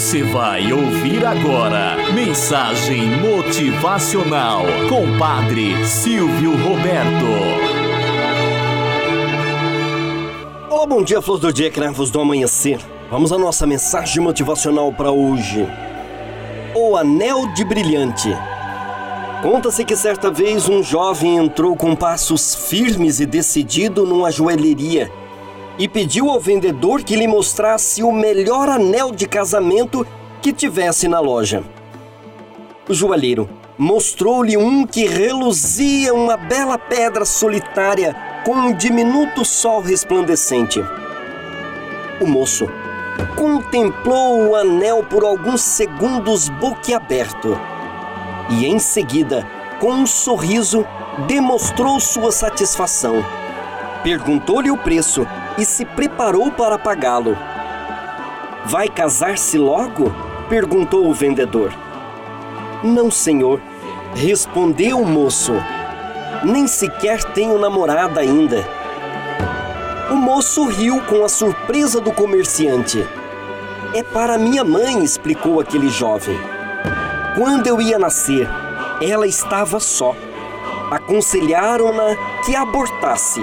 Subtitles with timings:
[0.00, 7.26] Você vai ouvir agora Mensagem Motivacional com Padre Silvio Roberto.
[10.70, 12.80] Olá, bom dia, flores do dia, cravos do amanhecer.
[13.10, 15.68] Vamos à nossa mensagem motivacional para hoje.
[16.74, 18.34] O Anel de Brilhante.
[19.42, 25.12] Conta-se que certa vez um jovem entrou com passos firmes e decidido numa joalheria
[25.78, 30.06] e pediu ao vendedor que lhe mostrasse o melhor anel de casamento
[30.42, 31.62] que tivesse na loja.
[32.88, 38.14] O joalheiro mostrou-lhe um que reluzia uma bela pedra solitária
[38.44, 40.84] com um diminuto sol resplandecente.
[42.20, 42.68] O moço
[43.36, 47.58] contemplou o anel por alguns segundos boquiaberto
[48.50, 49.46] e, em seguida,
[49.78, 50.84] com um sorriso,
[51.26, 53.24] demonstrou sua satisfação.
[54.02, 55.26] Perguntou-lhe o preço
[55.58, 57.36] e se preparou para pagá-lo.
[58.66, 60.12] Vai casar-se logo?
[60.48, 61.72] perguntou o vendedor.
[62.82, 63.60] Não, senhor,
[64.14, 65.52] respondeu o moço.
[66.42, 68.66] Nem sequer tenho namorada ainda.
[70.10, 73.06] O moço riu com a surpresa do comerciante.
[73.94, 76.38] É para minha mãe, explicou aquele jovem.
[77.36, 78.48] Quando eu ia nascer,
[79.00, 80.14] ela estava só.
[80.90, 83.40] Aconselharam-na que abortasse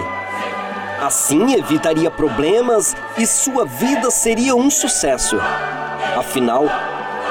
[0.99, 5.37] Assim evitaria problemas e sua vida seria um sucesso.
[6.17, 6.65] Afinal,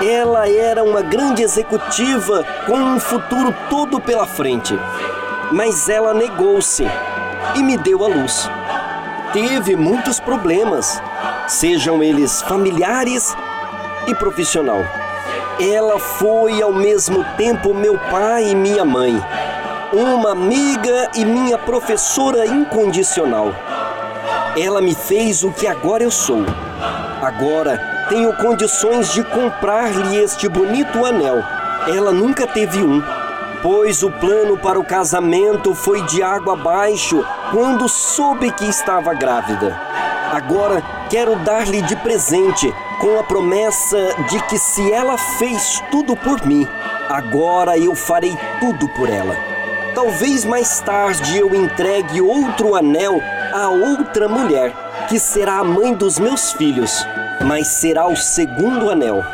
[0.01, 4.79] ela era uma grande executiva com um futuro todo pela frente.
[5.51, 6.87] Mas ela negou-se
[7.57, 8.49] e me deu a luz.
[9.33, 11.03] Teve muitos problemas,
[11.49, 13.37] sejam eles familiares
[14.07, 14.79] e profissional.
[15.59, 19.21] Ela foi ao mesmo tempo meu pai e minha mãe
[19.93, 23.53] uma amiga e minha professora incondicional.
[24.57, 26.45] Ela me fez o que agora eu sou.
[27.23, 31.43] Agora tenho condições de comprar-lhe este bonito anel.
[31.87, 33.03] Ela nunca teve um,
[33.63, 39.79] pois o plano para o casamento foi de água abaixo quando soube que estava grávida.
[40.33, 43.97] Agora quero dar-lhe de presente, com a promessa
[44.29, 46.67] de que se ela fez tudo por mim,
[47.09, 49.56] agora eu farei tudo por ela.
[49.97, 53.19] Talvez mais tarde eu entregue outro anel
[53.51, 54.75] a outra mulher,
[55.09, 57.07] que será a mãe dos meus filhos,
[57.47, 59.25] mas será o segundo anel.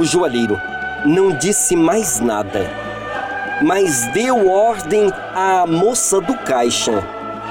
[0.00, 0.60] O joalheiro
[1.06, 2.68] não disse mais nada,
[3.62, 7.00] mas deu ordem à moça do caixa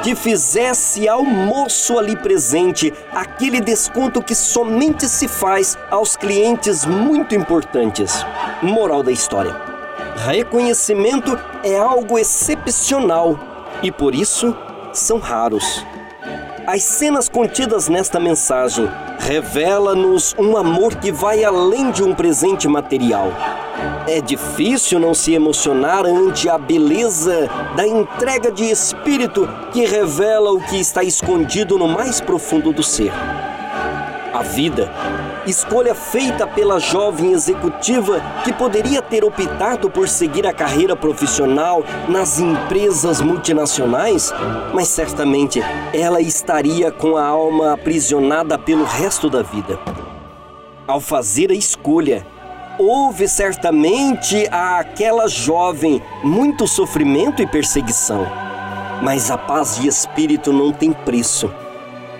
[0.03, 7.33] que fizesse ao moço ali presente aquele desconto que somente se faz aos clientes muito
[7.33, 8.25] importantes.
[8.61, 9.70] Moral da história
[10.23, 13.39] Reconhecimento é algo excepcional
[13.81, 14.55] e por isso
[14.93, 15.83] são raros.
[16.67, 18.87] As cenas contidas nesta mensagem
[19.17, 23.29] revela-nos um amor que vai além de um presente material.
[24.07, 30.61] É difícil não se emocionar ante a beleza da entrega de espírito que revela o
[30.61, 33.11] que está escondido no mais profundo do ser.
[34.31, 34.91] A vida
[35.45, 42.39] escolha feita pela jovem executiva que poderia ter optado por seguir a carreira profissional nas
[42.39, 44.31] empresas multinacionais,
[44.73, 45.61] mas certamente
[45.93, 49.79] ela estaria com a alma aprisionada pelo resto da vida.
[50.87, 52.25] Ao fazer a escolha,
[52.77, 58.27] houve certamente àquela jovem muito sofrimento e perseguição,
[59.01, 61.51] mas a paz de espírito não tem preço.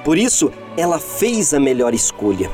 [0.04, 2.50] Por isso, ela fez a melhor escolha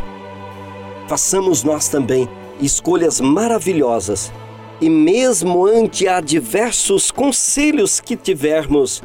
[1.07, 2.27] façamos nós também
[2.59, 4.31] escolhas maravilhosas
[4.79, 9.01] e, mesmo ante adversos conselhos que tivermos,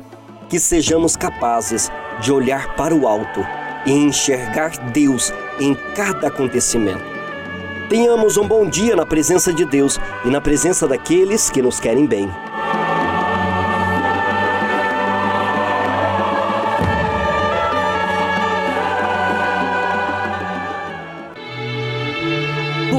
[0.49, 1.91] que sejamos capazes
[2.21, 3.41] de olhar para o alto
[3.87, 7.13] e enxergar Deus em cada acontecimento.
[7.89, 12.07] Tenhamos um bom dia na presença de Deus e na presença daqueles que nos querem
[12.07, 12.31] bem.